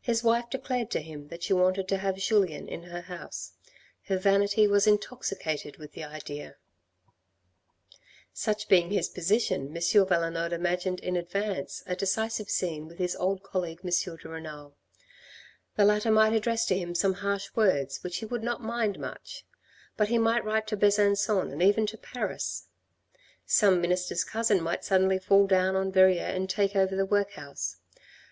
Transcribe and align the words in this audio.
His 0.00 0.24
wife 0.24 0.50
declared 0.50 0.90
to 0.90 1.00
him 1.00 1.28
that 1.28 1.44
she 1.44 1.52
wanted 1.52 1.86
to 1.86 1.98
have 1.98 2.16
Julien 2.16 2.66
in 2.66 2.82
her 2.82 3.02
house; 3.02 3.52
her 4.06 4.18
vanity 4.18 4.66
was 4.66 4.84
intoxicated 4.88 5.76
with 5.76 5.92
the 5.92 6.02
idea. 6.02 6.56
MANNERS 6.56 6.56
OF 8.32 8.42
PROCEDURE 8.66 8.74
IN 8.74 8.82
1830 8.90 8.90
153 8.90 8.90
Such 8.90 8.90
being 8.90 8.90
his 8.90 9.08
position 9.10 9.66
M. 9.68 9.74
Valenod 10.08 10.52
imagined 10.52 10.98
in 10.98 11.14
advance 11.14 11.84
a 11.86 11.94
decisive 11.94 12.50
scene 12.50 12.88
with 12.88 12.98
his 12.98 13.14
old 13.14 13.44
colleague 13.44 13.82
M. 13.84 13.90
de 13.90 14.28
Renal. 14.28 14.76
The 15.76 15.84
latter 15.84 16.10
might 16.10 16.32
address 16.32 16.66
to 16.66 16.76
him 16.76 16.96
some 16.96 17.14
harsh 17.22 17.50
words, 17.54 18.02
which 18.02 18.16
he 18.16 18.24
would 18.26 18.42
not 18.42 18.60
mind 18.60 18.98
much; 18.98 19.44
but 19.96 20.08
he 20.08 20.18
might 20.18 20.44
write 20.44 20.66
to 20.66 20.76
Besancon 20.76 21.52
and 21.52 21.62
even 21.62 21.86
to 21.86 21.96
Paris. 21.96 22.66
Some 23.46 23.80
minister's 23.80 24.24
cousin 24.24 24.60
might 24.64 24.84
suddenly 24.84 25.20
fall 25.20 25.46
down 25.46 25.76
on 25.76 25.92
Verrieres 25.92 26.34
and 26.34 26.50
take 26.50 26.74
over 26.74 26.96
the 26.96 27.06
workhouse. 27.06 27.76